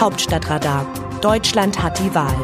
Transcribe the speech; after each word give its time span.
Hauptstadtradar. 0.00 0.86
Deutschland 1.20 1.82
hat 1.82 1.98
die 1.98 2.14
Wahl. 2.14 2.34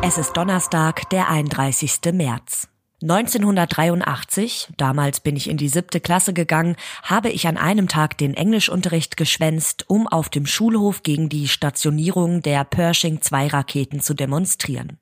Es 0.00 0.16
ist 0.16 0.34
Donnerstag, 0.34 1.10
der 1.10 1.28
31. 1.28 2.00
März. 2.14 2.68
1983, 3.00 4.70
damals 4.76 5.20
bin 5.20 5.36
ich 5.36 5.48
in 5.48 5.56
die 5.56 5.68
siebte 5.68 6.00
Klasse 6.00 6.32
gegangen, 6.32 6.74
habe 7.04 7.28
ich 7.30 7.46
an 7.46 7.56
einem 7.56 7.86
Tag 7.86 8.18
den 8.18 8.34
Englischunterricht 8.34 9.16
geschwänzt, 9.16 9.84
um 9.86 10.08
auf 10.08 10.28
dem 10.28 10.46
Schulhof 10.46 11.04
gegen 11.04 11.28
die 11.28 11.46
Stationierung 11.46 12.42
der 12.42 12.64
Pershing-2-Raketen 12.64 14.00
zu 14.00 14.14
demonstrieren. 14.14 14.98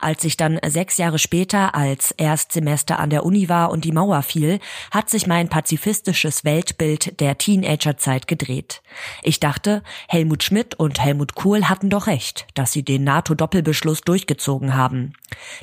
Als 0.00 0.22
ich 0.22 0.36
dann 0.36 0.60
sechs 0.64 0.98
Jahre 0.98 1.18
später 1.18 1.74
als 1.74 2.12
Erstsemester 2.12 3.00
an 3.00 3.10
der 3.10 3.24
Uni 3.24 3.48
war 3.48 3.72
und 3.72 3.84
die 3.84 3.92
Mauer 3.92 4.22
fiel, 4.22 4.60
hat 4.92 5.10
sich 5.10 5.26
mein 5.26 5.48
pazifistisches 5.48 6.44
Weltbild 6.44 7.18
der 7.18 7.38
Teenagerzeit 7.38 8.28
gedreht. 8.28 8.82
Ich 9.24 9.40
dachte, 9.40 9.82
Helmut 10.06 10.44
Schmidt 10.44 10.76
und 10.76 11.00
Helmut 11.00 11.34
Kohl 11.34 11.64
hatten 11.64 11.90
doch 11.90 12.06
recht, 12.06 12.46
dass 12.54 12.70
sie 12.70 12.84
den 12.84 13.02
NATO-Doppelbeschluss 13.02 14.02
durchgezogen 14.02 14.76
haben. 14.76 15.14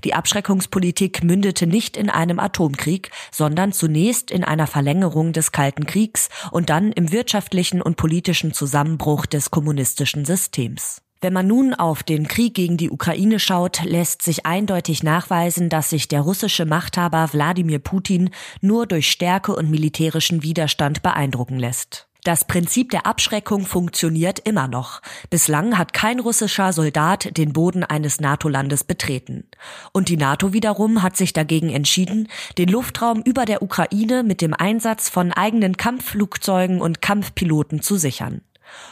Die 0.03 0.13
Abschreckungspolitik 0.13 1.23
mündete 1.23 1.68
nicht 1.69 1.95
in 1.95 2.09
einem 2.09 2.39
Atomkrieg, 2.39 3.11
sondern 3.31 3.71
zunächst 3.71 4.31
in 4.31 4.43
einer 4.43 4.67
Verlängerung 4.67 5.31
des 5.31 5.51
Kalten 5.51 5.85
Kriegs 5.85 6.29
und 6.51 6.69
dann 6.69 6.91
im 6.91 7.11
wirtschaftlichen 7.11 7.81
und 7.81 7.95
politischen 7.95 8.53
Zusammenbruch 8.53 9.25
des 9.25 9.51
kommunistischen 9.51 10.25
Systems. 10.25 11.01
Wenn 11.21 11.33
man 11.33 11.47
nun 11.47 11.73
auf 11.73 12.01
den 12.01 12.29
Krieg 12.29 12.53
gegen 12.53 12.77
die 12.77 12.89
Ukraine 12.89 13.39
schaut, 13.39 13.83
lässt 13.83 14.21
sich 14.21 14.45
eindeutig 14.45 15.03
nachweisen, 15.03 15.67
dass 15.67 15.89
sich 15.89 16.07
der 16.07 16.21
russische 16.21 16.65
Machthaber 16.65 17.29
Wladimir 17.33 17.79
Putin 17.79 18.29
nur 18.61 18.87
durch 18.87 19.11
Stärke 19.11 19.53
und 19.53 19.69
militärischen 19.69 20.43
Widerstand 20.43 21.03
beeindrucken 21.03 21.59
lässt. 21.59 22.08
Das 22.23 22.43
Prinzip 22.43 22.89
der 22.91 23.05
Abschreckung 23.05 23.65
funktioniert 23.65 24.39
immer 24.39 24.67
noch. 24.67 25.01
Bislang 25.29 25.77
hat 25.77 25.93
kein 25.93 26.19
russischer 26.19 26.73
Soldat 26.73 27.37
den 27.37 27.53
Boden 27.53 27.85
eines 27.85 28.19
NATO-Landes 28.19 28.83
betreten. 28.83 29.45
Und 29.93 30.09
die 30.09 30.17
NATO 30.17 30.51
wiederum 30.51 31.01
hat 31.01 31.15
sich 31.15 31.31
dagegen 31.31 31.69
entschieden, 31.69 32.27
den 32.57 32.67
Luftraum 32.67 33.21
über 33.21 33.45
der 33.45 33.61
Ukraine 33.61 34.23
mit 34.23 34.41
dem 34.41 34.53
Einsatz 34.53 35.07
von 35.07 35.31
eigenen 35.31 35.77
Kampfflugzeugen 35.77 36.81
und 36.81 37.01
Kampfpiloten 37.01 37.81
zu 37.81 37.95
sichern. 37.95 38.41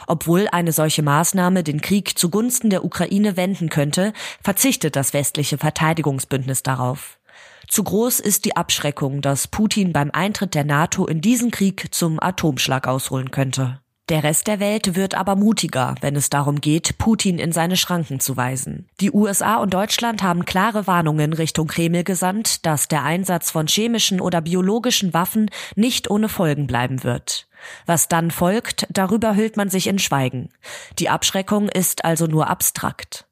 Obwohl 0.06 0.48
eine 0.50 0.72
solche 0.72 1.02
Maßnahme 1.02 1.62
den 1.62 1.82
Krieg 1.82 2.18
zugunsten 2.18 2.70
der 2.70 2.84
Ukraine 2.84 3.36
wenden 3.36 3.68
könnte, 3.68 4.12
verzichtet 4.42 4.96
das 4.96 5.12
westliche 5.12 5.58
Verteidigungsbündnis 5.58 6.62
darauf. 6.62 7.17
Zu 7.68 7.84
groß 7.84 8.20
ist 8.20 8.46
die 8.46 8.56
Abschreckung, 8.56 9.20
dass 9.20 9.46
Putin 9.46 9.92
beim 9.92 10.10
Eintritt 10.10 10.54
der 10.54 10.64
NATO 10.64 11.06
in 11.06 11.20
diesen 11.20 11.50
Krieg 11.50 11.88
zum 11.94 12.18
Atomschlag 12.20 12.88
ausholen 12.88 13.30
könnte. 13.30 13.80
Der 14.08 14.24
Rest 14.24 14.46
der 14.46 14.58
Welt 14.58 14.96
wird 14.96 15.14
aber 15.14 15.36
mutiger, 15.36 15.94
wenn 16.00 16.16
es 16.16 16.30
darum 16.30 16.62
geht, 16.62 16.96
Putin 16.96 17.38
in 17.38 17.52
seine 17.52 17.76
Schranken 17.76 18.20
zu 18.20 18.38
weisen. 18.38 18.88
Die 19.00 19.12
USA 19.12 19.56
und 19.56 19.74
Deutschland 19.74 20.22
haben 20.22 20.46
klare 20.46 20.86
Warnungen 20.86 21.34
Richtung 21.34 21.66
Kreml 21.66 22.04
gesandt, 22.04 22.64
dass 22.64 22.88
der 22.88 23.04
Einsatz 23.04 23.50
von 23.50 23.66
chemischen 23.66 24.22
oder 24.22 24.40
biologischen 24.40 25.12
Waffen 25.12 25.50
nicht 25.76 26.10
ohne 26.10 26.30
Folgen 26.30 26.66
bleiben 26.66 27.04
wird. 27.04 27.48
Was 27.84 28.08
dann 28.08 28.30
folgt, 28.30 28.86
darüber 28.88 29.36
hüllt 29.36 29.58
man 29.58 29.68
sich 29.68 29.88
in 29.88 29.98
Schweigen. 29.98 30.48
Die 30.98 31.10
Abschreckung 31.10 31.68
ist 31.68 32.06
also 32.06 32.26
nur 32.26 32.48
abstrakt. 32.48 33.27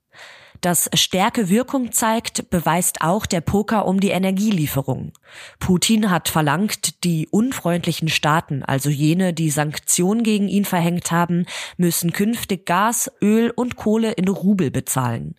Dass 0.60 0.88
Stärke 0.94 1.48
Wirkung 1.48 1.92
zeigt, 1.92 2.50
beweist 2.50 3.00
auch 3.00 3.26
der 3.26 3.40
Poker 3.40 3.86
um 3.86 4.00
die 4.00 4.10
Energielieferung. 4.10 5.12
Putin 5.58 6.10
hat 6.10 6.28
verlangt, 6.28 7.04
die 7.04 7.28
unfreundlichen 7.28 8.08
Staaten, 8.08 8.62
also 8.62 8.90
jene, 8.90 9.32
die 9.32 9.50
Sanktionen 9.50 10.22
gegen 10.22 10.48
ihn 10.48 10.64
verhängt 10.64 11.10
haben, 11.10 11.46
müssen 11.76 12.12
künftig 12.12 12.66
Gas, 12.66 13.10
Öl 13.22 13.50
und 13.50 13.76
Kohle 13.76 14.12
in 14.12 14.28
Rubel 14.28 14.70
bezahlen. 14.70 15.34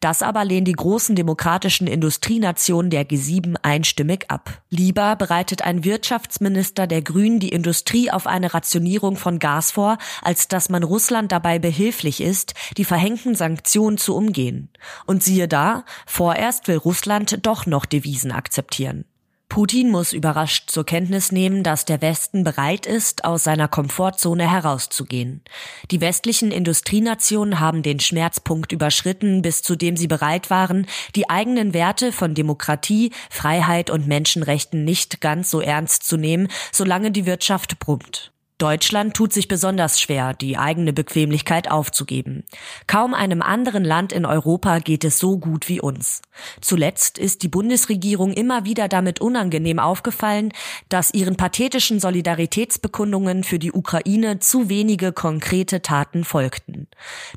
Das 0.00 0.22
aber 0.22 0.44
lehnen 0.44 0.64
die 0.64 0.72
großen 0.72 1.16
demokratischen 1.16 1.86
Industrienationen 1.86 2.90
der 2.90 3.08
G7 3.08 3.56
einstimmig 3.62 4.26
ab. 4.28 4.62
Lieber 4.70 5.16
bereitet 5.16 5.62
ein 5.62 5.84
Wirtschaftsminister 5.84 6.86
der 6.86 7.02
Grünen 7.02 7.40
die 7.40 7.50
Industrie 7.50 8.10
auf 8.10 8.26
eine 8.26 8.54
Rationierung 8.54 9.16
von 9.16 9.38
Gas 9.38 9.70
vor, 9.70 9.98
als 10.22 10.48
dass 10.48 10.68
man 10.68 10.82
Russland 10.82 11.32
dabei 11.32 11.58
behilflich 11.58 12.20
ist, 12.20 12.54
die 12.76 12.84
verhängten 12.84 13.34
Sanktionen 13.34 13.98
zu 13.98 14.14
umgehen. 14.14 14.70
Und 15.06 15.22
siehe 15.22 15.48
da, 15.48 15.84
vorerst 16.06 16.68
will 16.68 16.76
Russland 16.76 17.46
doch 17.46 17.66
noch 17.66 17.86
Devisen 17.86 18.32
akzeptieren. 18.32 19.04
Putin 19.52 19.90
muss 19.90 20.14
überrascht 20.14 20.70
zur 20.70 20.86
Kenntnis 20.86 21.30
nehmen, 21.30 21.62
dass 21.62 21.84
der 21.84 22.00
Westen 22.00 22.42
bereit 22.42 22.86
ist, 22.86 23.26
aus 23.26 23.44
seiner 23.44 23.68
Komfortzone 23.68 24.50
herauszugehen. 24.50 25.42
Die 25.90 26.00
westlichen 26.00 26.50
Industrienationen 26.50 27.60
haben 27.60 27.82
den 27.82 28.00
Schmerzpunkt 28.00 28.72
überschritten, 28.72 29.42
bis 29.42 29.60
zu 29.60 29.76
dem 29.76 29.98
sie 29.98 30.06
bereit 30.06 30.48
waren, 30.48 30.86
die 31.14 31.28
eigenen 31.28 31.74
Werte 31.74 32.12
von 32.12 32.32
Demokratie, 32.32 33.12
Freiheit 33.28 33.90
und 33.90 34.06
Menschenrechten 34.06 34.84
nicht 34.84 35.20
ganz 35.20 35.50
so 35.50 35.60
ernst 35.60 36.04
zu 36.04 36.16
nehmen, 36.16 36.48
solange 36.72 37.10
die 37.10 37.26
Wirtschaft 37.26 37.78
brummt. 37.78 38.32
Deutschland 38.62 39.14
tut 39.14 39.32
sich 39.32 39.48
besonders 39.48 40.00
schwer, 40.00 40.34
die 40.34 40.56
eigene 40.56 40.92
Bequemlichkeit 40.92 41.68
aufzugeben. 41.68 42.44
Kaum 42.86 43.12
einem 43.12 43.42
anderen 43.42 43.82
Land 43.84 44.12
in 44.12 44.24
Europa 44.24 44.78
geht 44.78 45.02
es 45.02 45.18
so 45.18 45.36
gut 45.36 45.68
wie 45.68 45.80
uns. 45.80 46.22
Zuletzt 46.60 47.18
ist 47.18 47.42
die 47.42 47.48
Bundesregierung 47.48 48.32
immer 48.32 48.64
wieder 48.64 48.86
damit 48.86 49.20
unangenehm 49.20 49.80
aufgefallen, 49.80 50.52
dass 50.88 51.12
ihren 51.12 51.36
pathetischen 51.36 51.98
Solidaritätsbekundungen 51.98 53.42
für 53.42 53.58
die 53.58 53.72
Ukraine 53.72 54.38
zu 54.38 54.68
wenige 54.68 55.10
konkrete 55.10 55.82
Taten 55.82 56.22
folgten. 56.22 56.86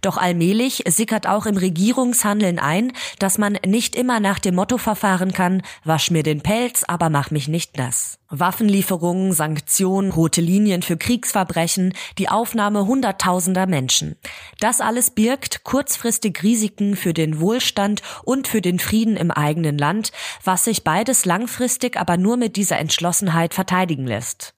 Doch 0.03 0.18
allmählich 0.18 0.84
sickert 0.88 1.25
auch 1.25 1.47
im 1.47 1.57
Regierungshandeln 1.57 2.59
ein, 2.59 2.94
dass 3.18 3.40
man 3.40 3.57
nicht 3.66 3.96
immer 3.96 4.19
nach 4.19 4.38
dem 4.38 4.53
Motto 4.53 4.78
verfahren 4.78 5.34
kann, 5.34 5.63
wasch 5.84 6.12
mir 6.12 6.22
den 6.22 6.42
Pelz, 6.42 6.84
aber 6.88 7.09
mach 7.09 7.31
mich 7.31 7.47
nicht 7.47 7.78
nass. 7.80 8.19
Waffenlieferungen, 8.40 9.34
Sanktionen, 9.34 10.12
rote 10.12 10.41
Linien 10.41 10.81
für 10.81 10.97
Kriegsverbrechen, 10.97 11.94
die 12.18 12.29
Aufnahme 12.29 12.85
hunderttausender 12.85 13.68
Menschen. 13.68 14.16
Das 14.59 14.81
alles 14.81 15.09
birgt 15.09 15.63
kurzfristig 15.63 16.44
Risiken 16.44 16.95
für 16.95 17.13
den 17.13 17.40
Wohlstand 17.40 18.01
und 18.24 18.47
für 18.47 18.62
den 18.62 18.79
Frieden 18.79 19.18
im 19.18 19.31
eigenen 19.31 19.78
Land, 19.78 20.12
was 20.44 20.66
sich 20.66 20.84
beides 20.84 21.25
langfristig 21.25 21.97
aber 21.97 22.18
nur 22.18 22.38
mit 22.38 22.56
dieser 22.56 22.79
Entschlossenheit 22.79 23.53
verteidigen 23.53 24.07
lässt. 24.07 24.53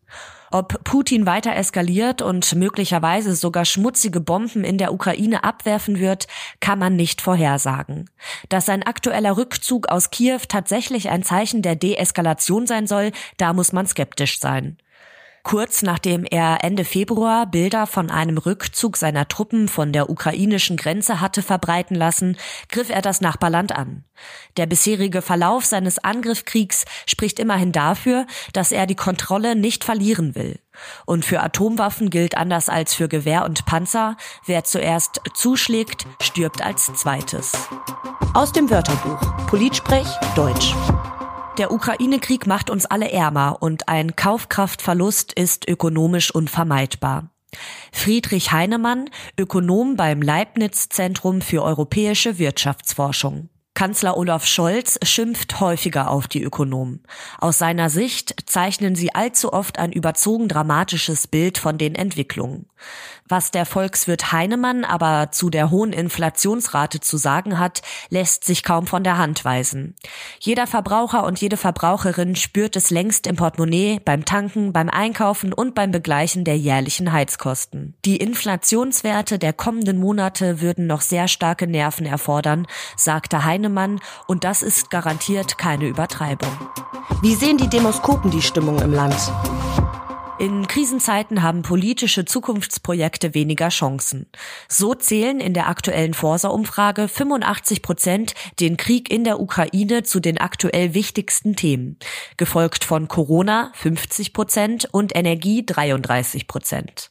Ob 0.51 0.83
Putin 0.83 1.25
weiter 1.25 1.55
eskaliert 1.55 2.21
und 2.21 2.55
möglicherweise 2.55 3.35
sogar 3.35 3.65
schmutzige 3.65 4.21
Bomben 4.21 4.63
in 4.63 4.77
der 4.77 4.93
Ukraine 4.93 5.43
abwerfen 5.43 5.99
wird, 5.99 6.27
kann 6.59 6.79
man 6.79 6.95
nicht 6.95 7.21
vorhersagen. 7.21 8.09
Dass 8.49 8.65
sein 8.65 8.83
aktueller 8.83 9.35
Rückzug 9.37 9.89
aus 9.89 10.09
Kiew 10.09 10.39
tatsächlich 10.47 11.09
ein 11.09 11.23
Zeichen 11.23 11.61
der 11.61 11.75
Deeskalation 11.75 12.65
sein 12.65 12.87
soll, 12.87 13.11
da 13.37 13.53
muss 13.53 13.73
man 13.73 13.87
skeptisch 13.87 14.39
sein. 14.39 14.77
Kurz 15.47 15.81
nachdem 15.81 16.25
er 16.25 16.65
Ende 16.65 16.83
Februar 16.83 17.45
Bilder 17.45 17.87
von 17.87 18.11
einem 18.11 18.37
Rückzug 18.37 18.97
seiner 18.97 19.29
Truppen 19.29 19.69
von 19.69 19.93
der 19.93 20.09
ukrainischen 20.09 20.75
Grenze 20.75 21.21
hatte 21.21 21.41
verbreiten 21.41 21.95
lassen, 21.95 22.35
griff 22.67 22.89
er 22.89 23.01
das 23.01 23.21
Nachbarland 23.21 23.71
an. 23.71 24.03
Der 24.57 24.65
bisherige 24.65 25.21
Verlauf 25.21 25.63
seines 25.63 25.99
Angriffskriegs 25.99 26.83
spricht 27.05 27.39
immerhin 27.39 27.71
dafür, 27.71 28.27
dass 28.51 28.73
er 28.73 28.87
die 28.87 28.95
Kontrolle 28.95 29.55
nicht 29.55 29.85
verlieren 29.85 30.35
will. 30.35 30.59
Und 31.05 31.23
für 31.23 31.39
Atomwaffen 31.39 32.09
gilt 32.09 32.35
anders 32.35 32.67
als 32.67 32.93
für 32.93 33.07
Gewehr 33.07 33.45
und 33.45 33.65
Panzer, 33.65 34.17
wer 34.45 34.65
zuerst 34.65 35.21
zuschlägt, 35.33 36.05
stirbt 36.21 36.61
als 36.61 36.93
zweites. 36.93 37.53
Aus 38.33 38.51
dem 38.51 38.69
Wörterbuch 38.69 39.47
Politsprech 39.47 40.07
Deutsch. 40.35 40.75
Der 41.57 41.71
Ukraine-Krieg 41.71 42.45
macht 42.45 42.69
uns 42.69 42.85
alle 42.85 43.11
ärmer 43.11 43.57
und 43.61 43.89
ein 43.89 44.15
Kaufkraftverlust 44.15 45.33
ist 45.33 45.67
ökonomisch 45.67 46.33
unvermeidbar. 46.33 47.31
Friedrich 47.91 48.51
Heinemann, 48.51 49.09
Ökonom 49.39 49.95
beim 49.95 50.21
Leibniz 50.21 50.89
Zentrum 50.89 51.41
für 51.41 51.63
europäische 51.63 52.37
Wirtschaftsforschung. 52.37 53.49
Kanzler 53.77 54.17
Olaf 54.17 54.47
Scholz 54.47 54.97
schimpft 55.03 55.59
häufiger 55.59 56.09
auf 56.09 56.27
die 56.27 56.41
Ökonomen. 56.41 57.03
Aus 57.37 57.59
seiner 57.59 57.91
Sicht 57.91 58.33
zeichnen 58.47 58.95
sie 58.95 59.13
allzu 59.13 59.53
oft 59.53 59.77
ein 59.77 59.91
überzogen 59.91 60.47
dramatisches 60.47 61.27
Bild 61.27 61.59
von 61.59 61.77
den 61.77 61.93
Entwicklungen. 61.93 62.65
Was 63.29 63.51
der 63.51 63.65
Volkswirt 63.65 64.31
Heinemann 64.31 64.83
aber 64.83 65.31
zu 65.31 65.49
der 65.49 65.69
hohen 65.69 65.91
Inflationsrate 65.93 67.01
zu 67.01 67.17
sagen 67.17 67.59
hat, 67.59 67.81
lässt 68.09 68.45
sich 68.45 68.63
kaum 68.63 68.87
von 68.87 69.03
der 69.03 69.17
Hand 69.17 69.43
weisen. 69.45 69.95
Jeder 70.39 70.65
Verbraucher 70.65 71.25
und 71.25 71.39
jede 71.39 71.57
Verbraucherin 71.57 72.35
spürt 72.35 72.75
es 72.77 72.89
längst 72.89 73.27
im 73.27 73.35
Portemonnaie, 73.35 73.99
beim 74.03 74.25
Tanken, 74.25 74.73
beim 74.73 74.89
Einkaufen 74.89 75.53
und 75.53 75.75
beim 75.75 75.91
Begleichen 75.91 76.45
der 76.45 76.57
jährlichen 76.57 77.11
Heizkosten. 77.11 77.95
Die 78.05 78.17
Inflationswerte 78.17 79.37
der 79.37 79.53
kommenden 79.53 79.99
Monate 79.99 80.61
würden 80.61 80.87
noch 80.87 81.01
sehr 81.01 81.27
starke 81.27 81.67
Nerven 81.67 82.05
erfordern, 82.05 82.65
sagte 82.95 83.43
Heinemann, 83.43 83.66
und 84.25 84.43
das 84.43 84.61
ist 84.61 84.89
garantiert 84.89 85.57
keine 85.57 85.87
Übertreibung. 85.87 86.51
Wie 87.21 87.35
sehen 87.35 87.57
die 87.57 87.69
Demoskopen 87.69 88.31
die 88.31 88.41
Stimmung 88.41 88.79
im 88.79 88.93
Land? 88.93 89.15
In 90.77 90.83
Krisenzeiten 90.83 91.41
haben 91.41 91.63
politische 91.63 92.23
Zukunftsprojekte 92.23 93.33
weniger 93.33 93.69
Chancen. 93.69 94.27
So 94.69 94.93
zählen 94.93 95.39
in 95.39 95.55
der 95.55 95.69
aktuellen 95.69 96.13
Forsa-Umfrage 96.13 97.07
85 97.07 97.81
Prozent 97.81 98.35
den 98.59 98.77
Krieg 98.77 99.09
in 99.09 99.23
der 99.23 99.39
Ukraine 99.39 100.03
zu 100.03 100.19
den 100.19 100.37
aktuell 100.37 100.93
wichtigsten 100.93 101.55
Themen, 101.55 101.97
gefolgt 102.37 102.83
von 102.83 103.07
Corona 103.07 103.71
50 103.73 104.33
Prozent 104.33 104.87
und 104.91 105.15
Energie 105.15 105.65
33 105.65 106.45
Prozent. 106.45 107.09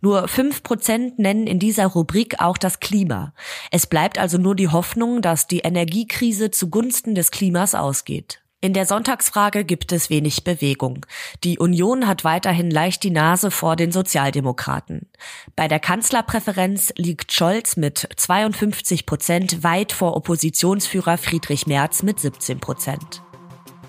Nur 0.00 0.26
5 0.26 0.62
Prozent 0.62 1.18
nennen 1.18 1.46
in 1.46 1.58
dieser 1.58 1.88
Rubrik 1.88 2.40
auch 2.40 2.56
das 2.56 2.80
Klima. 2.80 3.34
Es 3.70 3.86
bleibt 3.86 4.16
also 4.16 4.38
nur 4.38 4.54
die 4.54 4.68
Hoffnung, 4.68 5.20
dass 5.20 5.46
die 5.46 5.60
Energiekrise 5.60 6.50
zugunsten 6.50 7.14
des 7.14 7.30
Klimas 7.30 7.74
ausgeht. 7.74 8.41
In 8.64 8.74
der 8.74 8.86
Sonntagsfrage 8.86 9.64
gibt 9.64 9.90
es 9.90 10.08
wenig 10.08 10.44
Bewegung. 10.44 11.04
Die 11.42 11.58
Union 11.58 12.06
hat 12.06 12.22
weiterhin 12.22 12.70
leicht 12.70 13.02
die 13.02 13.10
Nase 13.10 13.50
vor 13.50 13.74
den 13.74 13.90
Sozialdemokraten. 13.90 15.08
Bei 15.56 15.66
der 15.66 15.80
Kanzlerpräferenz 15.80 16.92
liegt 16.96 17.32
Scholz 17.32 17.76
mit 17.76 18.08
52 18.16 19.04
Prozent 19.04 19.64
weit 19.64 19.90
vor 19.90 20.16
Oppositionsführer 20.16 21.18
Friedrich 21.18 21.66
Merz 21.66 22.04
mit 22.04 22.20
17 22.20 22.60
Prozent. 22.60 23.22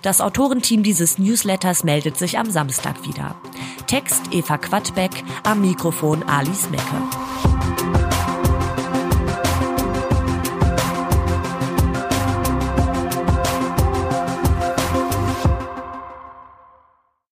Das 0.02 0.22
Autorenteam 0.22 0.82
dieses 0.82 1.20
Newsletters 1.20 1.84
meldet 1.84 2.18
sich 2.18 2.40
am 2.40 2.50
Samstag 2.50 3.06
wieder. 3.06 3.36
Text 3.86 4.24
Eva 4.32 4.58
Quadbeck, 4.58 5.12
am 5.44 5.62
Mikrofon 5.62 6.24
Alice 6.24 6.68
Mecke. 6.72 7.53